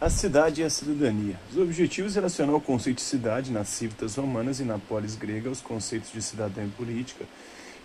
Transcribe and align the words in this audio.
A 0.00 0.08
cidade 0.08 0.60
e 0.60 0.64
a 0.64 0.70
cidadania. 0.70 1.36
Os 1.50 1.58
objetivos 1.58 2.14
relacionam 2.14 2.54
o 2.54 2.60
conceito 2.60 2.98
de 2.98 3.02
cidade 3.02 3.50
nas 3.50 3.66
civitas 3.66 4.14
romanas 4.14 4.60
e 4.60 4.62
na 4.62 4.78
polis 4.78 5.16
grega 5.16 5.50
os 5.50 5.60
conceitos 5.60 6.12
de 6.12 6.22
cidadão 6.22 6.64
e 6.64 6.68
política, 6.68 7.24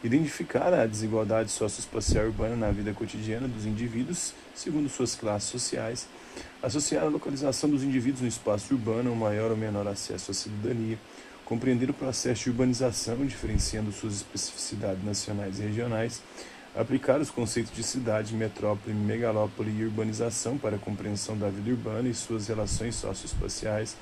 identificar 0.04 0.71
a 0.76 0.86
desigualdade 0.86 1.49
socioespacial 1.49 2.26
urbana 2.26 2.55
na 2.55 2.70
vida 2.70 2.94
cotidiana 2.94 3.47
dos 3.47 3.65
indivíduos, 3.65 4.31
segundo 4.54 4.89
suas 4.89 5.15
classes 5.15 5.49
sociais, 5.49 6.07
associar 6.62 7.04
a 7.04 7.09
localização 7.09 7.68
dos 7.68 7.81
indivíduos 7.81 8.21
no 8.21 8.27
espaço 8.27 8.75
urbano 8.75 9.09
ao 9.09 9.16
maior 9.16 9.50
ou 9.50 9.57
menor 9.57 9.88
acesso 9.88 10.30
à 10.30 10.36
cidadania, 10.36 11.00
compreender 11.43 11.89
o 11.89 11.95
processo 11.95 12.43
de 12.43 12.52
urbanização, 12.52 13.25
diferenciando 13.25 13.91
suas 13.91 14.18
especificidades 14.18 15.04
nacionais 15.04 15.57
e 15.57 15.64
regionais, 15.64 16.21
aplicar 16.76 17.20
os 17.21 17.30
conceitos 17.30 17.74
de 17.74 17.84
cidade, 17.84 18.34
metrópole, 18.34 18.96
megalópole 18.96 19.72
e 19.72 19.86
urbanização 19.86 20.58
para 20.58 20.76
a 20.76 20.80
compreensão 20.80 21.38
da 21.38 21.50
vida 21.50 21.70
urbana 21.70 22.10
e 22.10 22.14
suas 22.14 22.48
relações 22.48 22.95
socioespaciais, 22.95 23.95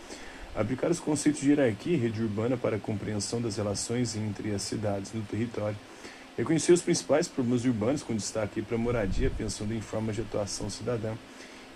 aplicar 0.56 0.90
os 0.90 1.00
conceitos 1.00 1.42
de 1.42 1.50
hierarquia 1.50 1.94
e 1.94 1.98
rede 1.98 2.22
urbana 2.22 2.56
para 2.56 2.78
a 2.78 2.80
compreensão 2.80 3.42
das 3.42 3.58
relações 3.58 4.16
entre 4.16 4.54
as 4.54 4.62
cidades 4.62 5.12
no 5.14 5.22
território, 5.24 5.78
reconhecer 6.38 6.72
os 6.72 6.82
principais 6.82 7.28
problemas 7.28 7.66
urbanos 7.66 8.04
com 8.04 8.16
destaque 8.16 8.62
para 8.62 8.76
a 8.76 8.80
moradia, 8.80 9.30
pensando 9.38 9.74
em 9.74 9.82
formas 9.82 10.16
de 10.16 10.22
atuação 10.22 10.70
cidadã, 10.70 11.14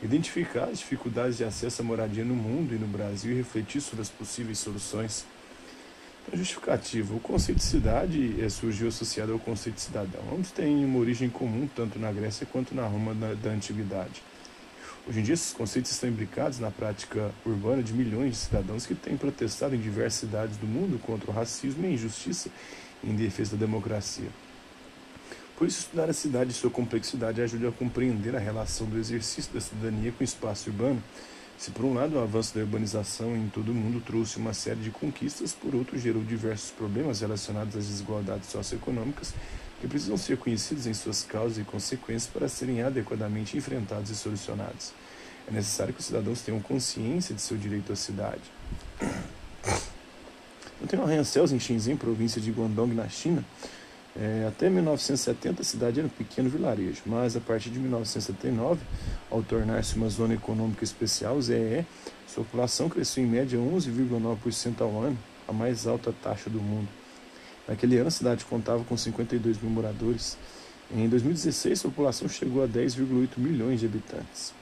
identificar 0.01 0.65
as 0.65 0.79
dificuldades 0.79 1.37
de 1.37 1.43
acesso 1.43 1.81
à 1.81 1.85
moradia 1.85 2.23
no 2.23 2.35
mundo 2.35 2.73
e 2.73 2.77
no 2.77 2.87
Brasil 2.87 3.33
e 3.33 3.35
refletir 3.35 3.81
sobre 3.81 4.01
as 4.01 4.09
possíveis 4.09 4.59
soluções. 4.59 5.25
Então, 6.27 6.39
justificativa. 6.39 7.13
O 7.13 7.19
conceito 7.19 7.59
de 7.59 7.63
cidade 7.63 8.43
é, 8.43 8.49
surgiu 8.49 8.87
associado 8.87 9.31
ao 9.31 9.39
conceito 9.39 9.75
de 9.75 9.81
cidadão. 9.81 10.21
Ambos 10.31 10.51
têm 10.51 10.83
uma 10.83 10.99
origem 10.99 11.29
comum 11.29 11.67
tanto 11.75 11.99
na 11.99 12.11
Grécia 12.11 12.47
quanto 12.51 12.73
na 12.73 12.85
Roma 12.87 13.13
da, 13.13 13.33
da 13.35 13.51
Antiguidade. 13.51 14.23
Hoje 15.07 15.19
em 15.19 15.23
dia, 15.23 15.35
esses 15.35 15.53
conceitos 15.53 15.91
estão 15.91 16.09
imbricados 16.09 16.59
na 16.59 16.71
prática 16.71 17.31
urbana 17.45 17.83
de 17.83 17.93
milhões 17.93 18.31
de 18.31 18.37
cidadãos 18.37 18.87
que 18.87 18.95
têm 18.95 19.15
protestado 19.15 19.75
em 19.75 19.79
diversas 19.79 20.21
cidades 20.21 20.57
do 20.57 20.65
mundo 20.65 20.99
contra 20.99 21.29
o 21.29 21.33
racismo 21.33 21.85
e 21.85 21.89
a 21.89 21.91
injustiça 21.91 22.49
em 23.03 23.15
defesa 23.15 23.55
da 23.55 23.65
democracia. 23.65 24.29
Por 25.55 25.67
isso, 25.67 25.81
estudar 25.81 26.09
a 26.09 26.13
cidade 26.13 26.49
e 26.49 26.53
sua 26.53 26.71
complexidade 26.71 27.39
ajuda 27.39 27.69
a 27.69 27.71
compreender 27.71 28.35
a 28.35 28.39
relação 28.39 28.87
do 28.87 28.97
exercício 28.97 29.53
da 29.53 29.61
cidadania 29.61 30.11
com 30.11 30.21
o 30.21 30.23
espaço 30.23 30.71
urbano 30.71 31.01
se 31.57 31.71
por 31.71 31.85
um 31.85 31.93
lado 31.93 32.17
o 32.17 32.19
avanço 32.19 32.53
da 32.53 32.61
urbanização 32.61 33.35
em 33.35 33.47
todo 33.47 33.71
o 33.71 33.75
mundo 33.75 34.01
trouxe 34.05 34.37
uma 34.37 34.53
série 34.53 34.81
de 34.81 34.91
conquistas, 34.91 35.53
por 35.53 35.73
outro 35.73 35.97
gerou 35.97 36.23
diversos 36.23 36.71
problemas 36.71 37.21
relacionados 37.21 37.75
às 37.75 37.87
desigualdades 37.87 38.49
socioeconômicas 38.49 39.33
que 39.79 39.87
precisam 39.87 40.17
ser 40.17 40.37
conhecidos 40.37 40.87
em 40.87 40.93
suas 40.93 41.23
causas 41.23 41.57
e 41.57 41.63
consequências 41.63 42.31
para 42.31 42.47
serem 42.47 42.81
adequadamente 42.81 43.57
enfrentados 43.57 44.09
e 44.09 44.15
solucionados. 44.15 44.91
É 45.47 45.51
necessário 45.51 45.93
que 45.93 45.99
os 45.99 46.05
cidadãos 46.05 46.41
tenham 46.41 46.59
consciência 46.59 47.35
de 47.35 47.41
seu 47.41 47.57
direito 47.57 47.93
à 47.93 47.95
cidade. 47.95 48.41
Eu 50.81 50.87
tenho 50.87 51.03
arranha-céus 51.03 51.53
em 51.53 51.59
Shenzhen, 51.59 51.95
província 51.95 52.41
de 52.41 52.51
Guangdong, 52.51 52.93
na 52.93 53.07
China, 53.07 53.45
é, 54.17 54.45
até 54.47 54.69
1970 54.69 55.61
a 55.61 55.65
cidade 55.65 55.99
era 55.99 56.07
um 56.07 56.09
pequeno 56.09 56.49
vilarejo, 56.49 57.01
mas 57.05 57.35
a 57.35 57.41
partir 57.41 57.69
de 57.69 57.79
1979, 57.79 58.79
ao 59.29 59.43
tornar-se 59.43 59.97
uma 59.97 60.07
zona 60.07 60.33
econômica 60.33 60.85
especial, 60.85 61.41
ZEE, 61.41 61.85
sua 62.25 62.45
população 62.45 62.87
cresceu 62.87 63.23
em 63.23 63.27
média 63.27 63.59
11,9% 63.59 64.79
ao 64.79 65.01
ano, 65.01 65.17
a 65.45 65.51
mais 65.51 65.85
alta 65.85 66.13
taxa 66.23 66.49
do 66.49 66.61
mundo. 66.61 66.87
Naquele 67.67 67.97
ano 67.97 68.07
a 68.07 68.11
cidade 68.11 68.45
contava 68.45 68.85
com 68.85 68.95
52 68.95 69.61
mil 69.61 69.71
moradores. 69.71 70.37
Em 70.89 71.09
2016 71.09 71.81
sua 71.81 71.89
população 71.89 72.29
chegou 72.29 72.63
a 72.63 72.67
10,8 72.67 73.37
milhões 73.37 73.81
de 73.81 73.85
habitantes. 73.85 74.53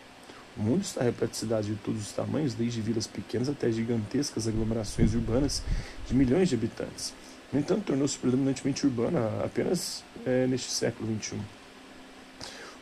O 0.57 0.61
mundo 0.61 0.81
está 0.81 1.03
repleto 1.03 1.33
de 1.33 1.37
cidades 1.37 1.67
de 1.67 1.75
todos 1.75 2.01
os 2.01 2.11
tamanhos, 2.11 2.53
desde 2.53 2.81
vilas 2.81 3.05
pequenas 3.05 3.49
até 3.49 3.71
gigantescas 3.71 4.47
aglomerações 4.47 5.13
urbanas 5.13 5.61
de 6.07 6.15
milhões 6.15 6.49
de 6.49 6.55
habitantes. 6.55 7.13
No 7.53 7.59
entanto, 7.59 7.83
tornou-se 7.85 8.17
predominantemente 8.17 8.83
urbana 8.83 9.29
apenas 9.45 10.03
é, 10.25 10.47
neste 10.47 10.71
século 10.71 11.07
XXI. 11.21 11.37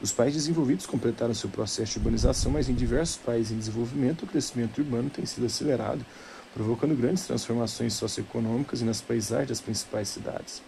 Os 0.02 0.14
países 0.14 0.44
desenvolvidos 0.44 0.86
completaram 0.86 1.34
seu 1.34 1.50
processo 1.50 1.92
de 1.92 1.98
urbanização, 2.00 2.54
mas 2.54 2.70
em 2.70 2.74
diversos 2.74 3.18
países 3.18 3.52
em 3.52 3.58
desenvolvimento 3.58 4.24
o 4.24 4.28
crescimento 4.28 4.80
urbano 4.80 5.10
tem 5.10 5.26
sido 5.26 5.46
acelerado, 5.46 6.06
provocando 6.54 6.96
grandes 6.96 7.26
transformações 7.26 7.94
socioeconômicas 7.96 8.80
e 8.80 8.86
nas 8.86 9.02
paisagens 9.02 9.50
das 9.50 9.62
principais 9.62 10.08
cidades. 10.08 10.62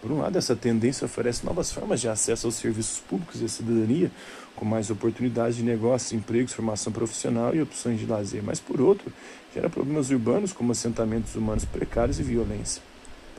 Por 0.00 0.12
um 0.12 0.20
lado, 0.20 0.38
essa 0.38 0.56
tendência 0.56 1.04
oferece 1.04 1.44
novas 1.44 1.72
formas 1.72 2.00
de 2.00 2.08
acesso 2.08 2.46
aos 2.46 2.54
serviços 2.54 3.00
públicos 3.00 3.42
e 3.42 3.44
à 3.44 3.48
cidadania, 3.48 4.10
com 4.54 4.64
mais 4.64 4.90
oportunidades 4.90 5.56
de 5.56 5.62
negócios, 5.62 6.12
empregos, 6.12 6.54
formação 6.54 6.92
profissional 6.92 7.54
e 7.54 7.60
opções 7.60 7.98
de 7.98 8.06
lazer, 8.06 8.42
mas 8.42 8.60
por 8.60 8.80
outro, 8.80 9.12
gera 9.52 9.68
problemas 9.68 10.08
urbanos 10.08 10.52
como 10.52 10.72
assentamentos 10.72 11.34
humanos 11.34 11.64
precários 11.64 12.18
e 12.18 12.22
violência. 12.22 12.80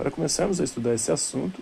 Para 0.02 0.10
começarmos 0.10 0.60
a 0.60 0.64
estudar 0.64 0.96
esse 0.96 1.12
assunto, 1.12 1.62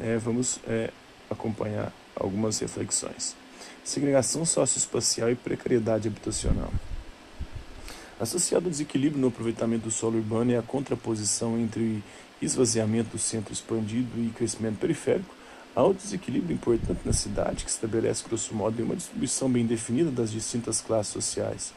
é, 0.00 0.16
vamos 0.16 0.58
é, 0.66 0.90
acompanhar 1.28 1.92
algumas 2.16 2.58
reflexões. 2.58 3.36
Segregação 3.84 4.46
socioespacial 4.46 5.30
e 5.30 5.34
precariedade 5.34 6.08
habitacional. 6.08 6.72
Associado 8.18 8.64
ao 8.64 8.70
desequilíbrio 8.70 9.20
no 9.20 9.28
aproveitamento 9.28 9.84
do 9.84 9.90
solo 9.90 10.16
urbano 10.16 10.52
e 10.52 10.56
a 10.56 10.62
contraposição 10.62 11.58
entre 11.58 12.02
esvaziamento 12.40 13.10
do 13.10 13.18
centro 13.18 13.52
expandido 13.52 14.18
e 14.18 14.30
crescimento 14.30 14.78
periférico, 14.78 15.34
há 15.76 15.84
um 15.84 15.92
desequilíbrio 15.92 16.54
importante 16.54 17.00
na 17.04 17.12
cidade 17.12 17.66
que 17.66 17.70
estabelece, 17.70 18.24
grosso 18.26 18.54
modo, 18.54 18.82
uma 18.82 18.96
distribuição 18.96 19.50
bem 19.50 19.66
definida 19.66 20.10
das 20.10 20.32
distintas 20.32 20.80
classes 20.80 21.12
sociais. 21.12 21.74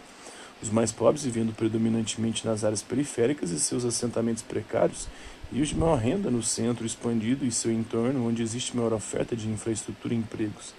Os 0.61 0.69
mais 0.69 0.91
pobres 0.91 1.23
vivendo 1.23 1.55
predominantemente 1.55 2.45
nas 2.45 2.63
áreas 2.63 2.81
periféricas 2.81 3.51
e 3.51 3.59
seus 3.59 3.85
assentamentos 3.85 4.41
precários, 4.41 5.07
e 5.51 5.61
os 5.61 5.69
de 5.69 5.75
maior 5.75 5.97
renda 5.97 6.29
no 6.29 6.43
centro 6.43 6.85
expandido 6.85 7.45
e 7.45 7.51
seu 7.51 7.71
entorno, 7.71 8.27
onde 8.27 8.41
existe 8.41 8.75
maior 8.75 8.91
oferta 8.91 9.35
de 9.35 9.47
infraestrutura 9.47 10.13
e 10.13 10.17
empregos. 10.17 10.73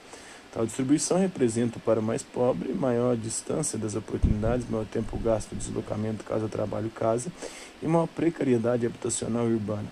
Tal 0.53 0.67
distribuição 0.67 1.19
representa 1.19 1.79
para 1.79 2.01
o 2.01 2.03
mais 2.03 2.23
pobre 2.23 2.73
maior 2.73 3.17
distância 3.17 3.79
das 3.79 3.95
oportunidades, 3.95 4.69
maior 4.69 4.87
tempo 4.87 5.17
gasto 5.19 5.53
no 5.53 5.59
deslocamento 5.59 6.25
casa-trabalho-casa 6.25 7.31
e 7.83 7.87
maior 7.87 8.09
precariedade 8.09 8.87
habitacional 8.87 9.49
e 9.49 9.55
urbana. 9.55 9.87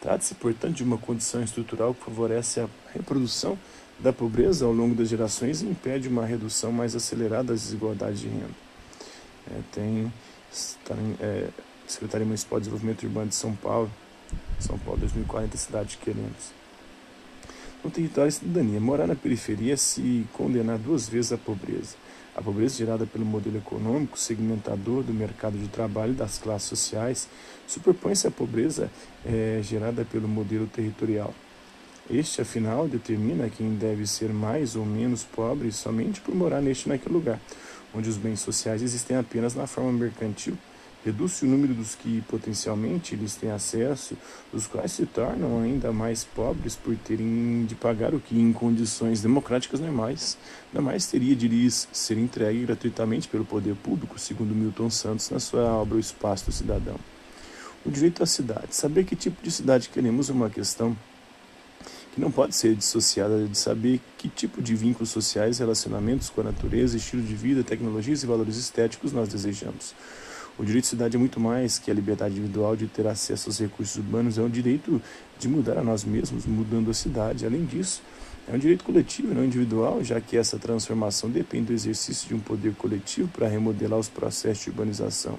Trata-se, 0.00 0.34
portanto, 0.34 0.76
de 0.76 0.84
uma 0.84 0.98
condição 0.98 1.42
estrutural 1.42 1.94
que 1.94 2.04
favorece 2.04 2.60
a 2.60 2.68
reprodução 2.92 3.58
da 3.98 4.12
pobreza 4.12 4.64
ao 4.64 4.72
longo 4.72 4.94
das 4.94 5.08
gerações 5.08 5.60
e 5.60 5.66
impede 5.66 6.08
uma 6.08 6.24
redução 6.24 6.72
mais 6.72 6.94
acelerada 6.94 7.52
das 7.52 7.62
desigualdades 7.62 8.20
de 8.20 8.28
renda. 8.28 8.67
É, 9.50 9.60
tem 9.72 10.12
é, 11.20 11.48
Secretaria 11.86 12.26
Municipal 12.26 12.58
de 12.58 12.64
Desenvolvimento 12.64 13.02
Urbano 13.04 13.28
de 13.28 13.34
São 13.34 13.54
Paulo, 13.54 13.90
são 14.58 14.78
Paulo 14.78 15.00
2040, 15.00 15.56
cidade 15.56 15.96
que 15.96 16.04
queremos. 16.04 16.52
No 17.82 17.90
território, 17.90 18.28
a 18.28 18.32
cidadania. 18.32 18.80
Morar 18.80 19.06
na 19.06 19.14
periferia 19.14 19.74
é 19.74 19.76
se 19.76 20.26
condenar 20.32 20.78
duas 20.78 21.08
vezes 21.08 21.32
à 21.32 21.38
pobreza. 21.38 21.96
A 22.34 22.42
pobreza 22.42 22.76
gerada 22.76 23.06
pelo 23.06 23.24
modelo 23.24 23.56
econômico 23.58 24.18
segmentador 24.18 25.02
do 25.02 25.12
mercado 25.12 25.56
de 25.56 25.68
trabalho 25.68 26.12
e 26.12 26.16
das 26.16 26.38
classes 26.38 26.68
sociais 26.68 27.28
superpõe-se 27.66 28.26
à 28.26 28.30
pobreza 28.30 28.90
é, 29.24 29.60
gerada 29.62 30.04
pelo 30.04 30.28
modelo 30.28 30.66
territorial. 30.66 31.32
Este, 32.10 32.40
afinal, 32.40 32.88
determina 32.88 33.50
quem 33.50 33.74
deve 33.74 34.06
ser 34.06 34.32
mais 34.32 34.76
ou 34.76 34.84
menos 34.84 35.24
pobre 35.24 35.70
somente 35.70 36.20
por 36.20 36.34
morar 36.34 36.60
neste 36.60 36.88
naquele 36.88 37.14
lugar, 37.14 37.38
onde 37.94 38.08
os 38.08 38.16
bens 38.16 38.40
sociais 38.40 38.82
existem 38.82 39.16
apenas 39.16 39.54
na 39.54 39.66
forma 39.66 39.92
mercantil 39.92 40.56
reduz-se 41.04 41.44
o 41.44 41.48
número 41.48 41.74
dos 41.74 41.94
que 41.94 42.22
potencialmente 42.22 43.14
eles 43.14 43.34
têm 43.34 43.50
acesso, 43.50 44.16
os 44.52 44.66
quais 44.66 44.92
se 44.92 45.06
tornam 45.06 45.62
ainda 45.62 45.92
mais 45.92 46.24
pobres 46.24 46.74
por 46.74 46.94
terem 46.96 47.64
de 47.66 47.74
pagar 47.74 48.14
o 48.14 48.20
que 48.20 48.38
em 48.38 48.52
condições 48.52 49.22
democráticas 49.22 49.80
normais, 49.80 50.36
jamais 50.74 51.06
teria 51.06 51.36
de 51.36 51.48
lhes 51.48 51.88
ser 51.92 52.18
entregue 52.18 52.66
gratuitamente 52.66 53.28
pelo 53.28 53.44
poder 53.44 53.74
público, 53.76 54.18
segundo 54.18 54.54
Milton 54.54 54.90
Santos 54.90 55.30
na 55.30 55.40
sua 55.40 55.64
obra 55.72 55.96
O 55.96 56.00
Espaço 56.00 56.46
do 56.46 56.52
Cidadão. 56.52 56.96
O 57.86 57.90
direito 57.90 58.22
à 58.22 58.26
cidade. 58.26 58.74
Saber 58.74 59.04
que 59.04 59.16
tipo 59.16 59.42
de 59.42 59.50
cidade 59.50 59.88
queremos 59.88 60.28
é 60.28 60.32
uma 60.32 60.50
questão 60.50 60.96
que 62.18 62.20
não 62.20 62.32
pode 62.32 62.56
ser 62.56 62.74
dissociada 62.74 63.46
de 63.46 63.56
saber 63.56 64.00
que 64.18 64.28
tipo 64.28 64.60
de 64.60 64.74
vínculos 64.74 65.08
sociais, 65.08 65.60
relacionamentos 65.60 66.28
com 66.28 66.40
a 66.40 66.44
natureza, 66.44 66.96
estilo 66.96 67.22
de 67.22 67.32
vida, 67.32 67.62
tecnologias 67.62 68.24
e 68.24 68.26
valores 68.26 68.56
estéticos 68.56 69.12
nós 69.12 69.28
desejamos. 69.28 69.94
O 70.58 70.64
direito 70.64 70.82
de 70.82 70.90
cidade 70.90 71.14
é 71.14 71.18
muito 71.18 71.38
mais 71.38 71.78
que 71.78 71.92
a 71.92 71.94
liberdade 71.94 72.34
individual 72.34 72.74
de 72.74 72.88
ter 72.88 73.06
acesso 73.06 73.48
aos 73.48 73.60
recursos 73.60 73.96
urbanos, 73.98 74.36
é 74.36 74.42
um 74.42 74.48
direito 74.48 75.00
de 75.38 75.46
mudar 75.46 75.78
a 75.78 75.84
nós 75.84 76.02
mesmos, 76.02 76.44
mudando 76.44 76.90
a 76.90 76.94
cidade. 76.94 77.46
Além 77.46 77.64
disso, 77.64 78.02
é 78.48 78.52
um 78.52 78.58
direito 78.58 78.82
coletivo, 78.82 79.32
não 79.32 79.44
individual, 79.44 80.02
já 80.02 80.20
que 80.20 80.36
essa 80.36 80.58
transformação 80.58 81.30
depende 81.30 81.66
do 81.66 81.72
exercício 81.72 82.26
de 82.26 82.34
um 82.34 82.40
poder 82.40 82.74
coletivo 82.74 83.28
para 83.28 83.46
remodelar 83.46 84.00
os 84.00 84.08
processos 84.08 84.64
de 84.64 84.70
urbanização. 84.70 85.38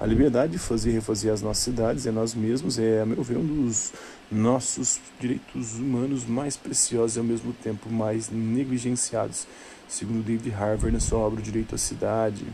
A 0.00 0.06
liberdade 0.06 0.52
de 0.52 0.58
fazer 0.58 0.90
e 0.90 0.94
refazer 0.94 1.32
as 1.32 1.40
nossas 1.40 1.62
cidades 1.62 2.04
é 2.04 2.10
nós 2.10 2.34
mesmos, 2.34 2.80
é, 2.80 3.00
a 3.00 3.06
meu 3.06 3.22
ver, 3.22 3.36
um 3.36 3.46
dos 3.46 3.92
nossos 4.30 5.00
direitos 5.20 5.74
humanos 5.74 6.24
mais 6.24 6.56
preciosos 6.56 7.16
e 7.16 7.20
ao 7.20 7.24
mesmo 7.24 7.52
tempo 7.52 7.88
mais 7.88 8.28
negligenciados, 8.28 9.46
segundo 9.88 10.24
David 10.24 10.52
Harvey 10.52 10.90
na 10.90 10.98
sua 10.98 11.20
obra 11.20 11.38
O 11.38 11.42
Direito 11.42 11.76
à 11.76 11.78
Cidade. 11.78 12.44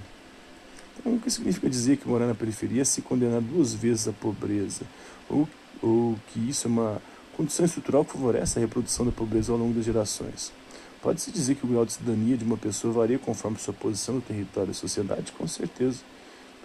Então, 0.99 1.15
o 1.15 1.19
que 1.19 1.31
significa 1.31 1.71
dizer 1.71 1.97
que 1.97 2.07
morar 2.07 2.27
na 2.27 2.35
periferia 2.35 2.83
é 2.83 2.85
se 2.85 3.01
condenar 3.01 3.41
duas 3.41 3.73
vezes 3.73 4.07
à 4.07 4.13
pobreza? 4.13 4.83
Ou, 5.31 5.49
ou 5.81 6.19
que 6.29 6.51
isso 6.51 6.67
é 6.67 6.71
uma 6.71 7.01
condição 7.35 7.65
estrutural 7.65 8.05
que 8.05 8.13
favorece 8.13 8.59
a 8.59 8.61
reprodução 8.61 9.07
da 9.07 9.13
pobreza 9.13 9.51
ao 9.51 9.57
longo 9.57 9.73
das 9.73 9.87
gerações? 9.87 10.53
Pode-se 11.01 11.31
dizer 11.31 11.55
que 11.55 11.65
o 11.65 11.69
grau 11.69 11.87
de 11.87 11.95
cidadania 11.95 12.37
de 12.37 12.45
uma 12.45 12.59
pessoa 12.59 12.93
varia 12.93 13.19
conforme 13.19 13.57
sua 13.59 13.73
posição 13.73 14.17
no 14.17 14.21
território 14.21 14.73
e 14.73 14.75
sociedade? 14.75 15.33
Com 15.33 15.49
certeza, 15.49 16.01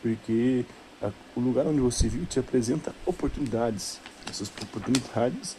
porque 0.02 0.66
a, 1.02 1.12
o 1.36 1.40
lugar 1.40 1.66
onde 1.66 1.80
você 1.80 2.08
vive 2.08 2.26
te 2.26 2.40
apresenta 2.40 2.94
oportunidades. 3.06 4.00
Essas 4.30 4.52
oportunidades 4.62 5.56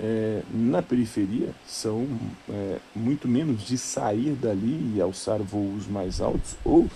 é, 0.00 0.42
na 0.52 0.82
periferia 0.82 1.50
são 1.66 2.06
é, 2.48 2.78
muito 2.94 3.26
menos 3.26 3.62
de 3.62 3.76
sair 3.76 4.32
dali 4.32 4.94
e 4.94 5.00
alçar 5.00 5.40
voos 5.40 5.86
mais 5.86 6.20
altos 6.20 6.56
ou 6.64 6.88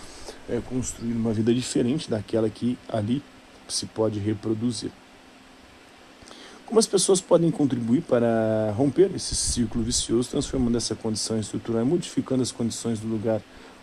é, 0.48 0.60
construir 0.60 1.12
uma 1.12 1.32
vida 1.32 1.52
diferente 1.52 2.08
daquela 2.08 2.48
que 2.48 2.78
ali 2.88 3.22
se 3.68 3.86
pode 3.86 4.18
reproduzir. 4.18 4.90
Como 6.66 6.78
as 6.78 6.86
pessoas 6.86 7.20
podem 7.20 7.50
contribuir 7.50 8.02
para 8.02 8.72
romper 8.74 9.10
esse 9.14 9.34
círculo 9.34 9.84
vicioso, 9.84 10.30
transformando 10.30 10.78
essa 10.78 10.94
condição 10.94 11.38
estrutural 11.38 11.82
e 11.82 11.84
modificando 11.84 12.42
as 12.42 12.50
condições 12.50 12.98
do 12.98 13.06
lugar 13.06 13.42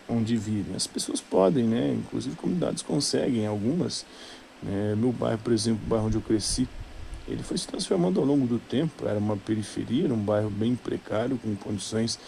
onde 0.10 0.36
vivem? 0.36 0.76
As 0.76 0.88
pessoas 0.88 1.22
podem, 1.22 1.66
né? 1.66 1.94
inclusive 1.94 2.36
comunidades 2.36 2.82
conseguem, 2.82 3.46
algumas. 3.46 4.06
Né? 4.62 4.96
Meu 4.96 5.12
bairro, 5.12 5.40
por 5.40 5.54
exemplo, 5.54 5.82
o 5.86 5.90
bairro 5.90 6.08
onde 6.08 6.16
eu 6.16 6.22
cresci, 6.22 6.68
ele 7.28 7.44
foi 7.44 7.58
se 7.58 7.68
transformando 7.68 8.20
ao 8.20 8.26
longo 8.26 8.48
do 8.48 8.60
tempo. 8.60 9.08
Era 9.08 9.20
uma 9.20 9.38
periferia, 9.38 10.06
era 10.06 10.14
um 10.14 10.24
bairro 10.24 10.50
bem 10.50 10.76
precário, 10.76 11.38
com 11.38 11.56
condições 11.56 12.20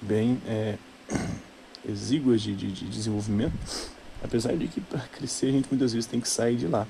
bem 0.00 0.40
é, 0.46 0.76
exíguas 1.88 2.40
de, 2.40 2.54
de, 2.54 2.72
de 2.72 2.86
desenvolvimento. 2.86 3.54
Apesar 4.22 4.56
de 4.56 4.66
que 4.66 4.80
para 4.80 5.00
crescer 5.00 5.48
a 5.48 5.52
gente 5.52 5.68
muitas 5.70 5.92
vezes 5.92 6.08
tem 6.08 6.20
que 6.20 6.28
sair 6.28 6.56
de 6.56 6.66
lá 6.66 6.86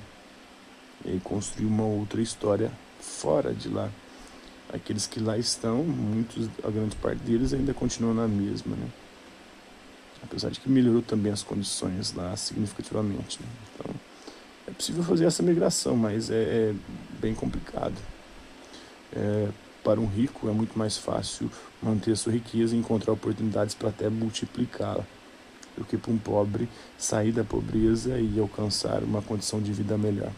e 1.05 1.19
construir 1.19 1.65
uma 1.65 1.83
outra 1.83 2.21
história 2.21 2.71
fora 2.99 3.53
de 3.53 3.69
lá. 3.69 3.89
Aqueles 4.73 5.07
que 5.07 5.19
lá 5.19 5.37
estão, 5.37 5.83
muitos, 5.83 6.49
a 6.63 6.69
grande 6.69 6.95
parte 6.97 7.19
deles 7.19 7.53
ainda 7.53 7.73
continuam 7.73 8.13
na 8.13 8.27
mesma, 8.27 8.75
né? 8.75 8.87
Apesar 10.29 10.49
de 10.49 10.59
que 10.59 10.69
melhorou 10.69 11.01
também 11.01 11.31
as 11.31 11.43
condições 11.43 12.13
lá 12.13 12.35
significativamente. 12.35 13.39
Né? 13.41 13.47
Então, 13.73 13.95
é 14.67 14.71
possível 14.71 15.03
fazer 15.03 15.25
essa 15.25 15.41
migração, 15.41 15.95
mas 15.95 16.29
é, 16.29 16.35
é 16.35 16.75
bem 17.19 17.33
complicado. 17.33 17.95
É, 19.13 19.47
para 19.83 19.99
um 19.99 20.05
rico 20.05 20.49
é 20.49 20.51
muito 20.51 20.77
mais 20.77 20.97
fácil 20.97 21.49
manter 21.81 22.11
a 22.11 22.15
sua 22.15 22.33
riqueza 22.33 22.75
e 22.75 22.79
encontrar 22.79 23.13
oportunidades 23.13 23.73
para 23.73 23.89
até 23.89 24.09
multiplicá-la 24.09 25.05
do 25.77 25.85
que 25.85 25.97
para 25.97 26.11
um 26.11 26.17
pobre 26.17 26.67
sair 26.97 27.31
da 27.31 27.43
pobreza 27.43 28.19
e 28.19 28.37
alcançar 28.39 29.03
uma 29.03 29.21
condição 29.21 29.61
de 29.61 29.71
vida 29.71 29.97
melhor 29.97 30.31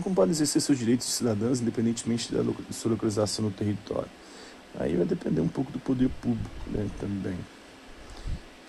não 0.00 0.14
pode 0.14 0.30
exercer 0.30 0.62
seus 0.62 0.78
direitos 0.78 1.06
de 1.06 1.12
cidadãos 1.12 1.60
independentemente 1.60 2.32
da 2.32 2.42
sua 2.70 2.92
localização 2.92 3.44
no 3.44 3.50
território. 3.50 4.08
Aí 4.78 4.96
vai 4.96 5.04
depender 5.04 5.40
um 5.40 5.48
pouco 5.48 5.70
do 5.70 5.78
poder 5.78 6.08
público 6.20 6.50
né, 6.68 6.88
também. 6.98 7.36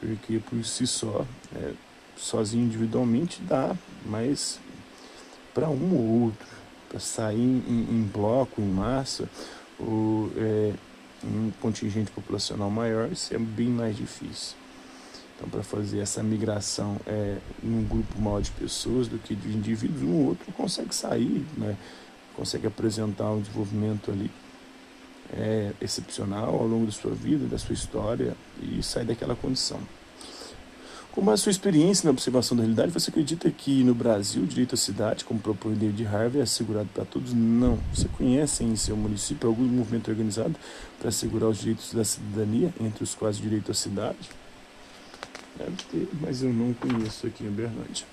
Porque 0.04 0.40
por 0.40 0.64
si 0.66 0.86
só, 0.86 1.26
é, 1.56 1.72
sozinho 2.18 2.66
individualmente 2.66 3.42
dá, 3.42 3.74
mas 4.06 4.60
para 5.54 5.70
um 5.70 5.96
ou 5.96 6.24
outro, 6.24 6.46
para 6.90 7.00
sair 7.00 7.40
em, 7.40 7.88
em, 7.90 8.04
bloco, 8.04 8.62
em 8.62 8.68
massa, 8.68 9.30
ou 9.80 10.30
é, 10.36 10.74
em 11.24 11.48
um 11.48 11.52
contingente 11.62 12.12
populacional 12.12 12.70
maior, 12.70 13.10
isso 13.12 13.34
é 13.34 13.40
bem 13.40 13.68
mais 13.68 13.96
difícil. 13.96 14.58
Então, 15.36 15.48
para 15.50 15.64
fazer 15.64 16.00
essa 16.00 16.22
migração 16.22 17.00
é, 17.08 17.38
em 17.64 17.74
um 17.74 17.84
grupo 17.84 18.20
maior 18.20 18.42
de 18.42 18.52
pessoas 18.52 19.08
do 19.08 19.18
que 19.18 19.34
de 19.34 19.50
indivíduos, 19.50 20.04
um 20.04 20.16
ou 20.16 20.28
outro 20.28 20.52
consegue 20.52 20.94
sair, 20.94 21.46
né? 21.58 21.78
consegue 22.36 22.68
apresentar 22.68 23.32
um 23.32 23.40
desenvolvimento 23.40 24.12
ali 24.12 24.30
é, 25.32 25.72
excepcional 25.82 26.56
ao 26.56 26.68
longo 26.68 26.86
da 26.86 26.92
sua 26.92 27.12
vida, 27.12 27.46
da 27.48 27.58
sua 27.58 27.74
história 27.74 28.36
e 28.62 28.82
sair 28.82 29.06
daquela 29.06 29.36
condição. 29.36 29.80
Como 31.14 31.30
é 31.30 31.36
a 31.36 31.38
sua 31.38 31.52
experiência 31.52 32.08
na 32.08 32.12
observação 32.12 32.58
da 32.58 32.64
realidade, 32.64 32.92
você 32.92 33.12
acredita 33.12 33.50
que 33.52 33.84
no 33.84 33.94
Brasil 33.94 34.42
o 34.42 34.48
direito 34.48 34.74
à 34.74 34.78
cidade, 34.78 35.24
como 35.24 35.40
propõe 35.40 35.76
David 35.76 36.08
Harvey, 36.08 36.40
é 36.40 36.44
assegurado 36.44 36.90
para 36.92 37.06
todos? 37.06 37.34
Não. 37.34 37.78
Você 37.94 38.08
conhece 38.18 38.64
em 38.64 38.76
seu 38.76 38.98
município 38.98 39.48
algum 39.48 39.64
movimento 39.64 40.10
organizado 40.10 40.56
para 40.98 41.10
assegurar 41.10 41.50
os 41.50 41.60
direitos 41.60 41.94
da 41.94 42.04
cidadania, 42.04 42.74
entre 42.82 43.04
os 43.04 43.14
quais 43.14 43.38
o 43.38 43.42
direito 43.44 43.70
à 43.70 43.76
cidade? 43.76 44.28
Deve 45.56 45.84
ter, 45.92 46.10
mas 46.20 46.42
eu 46.42 46.52
não 46.52 46.74
conheço 46.74 47.28
aqui 47.28 47.44
em 47.44 47.48
Uberlândia. 47.48 48.08